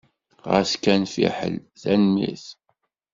[0.47, 1.55] Xas kan fiḥel!
[1.81, 2.47] Tanemmirt.